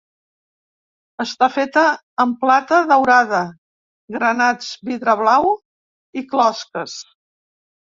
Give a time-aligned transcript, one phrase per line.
[1.25, 1.83] Està feta
[2.23, 3.43] amb plata daurada,
[4.17, 5.49] granats, vidre blau
[6.23, 6.99] i closques.